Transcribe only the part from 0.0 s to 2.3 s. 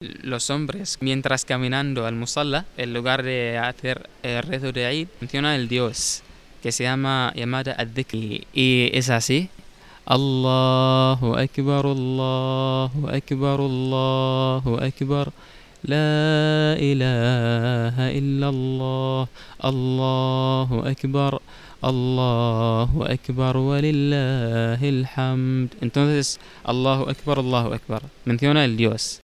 los hombres, mientras caminando al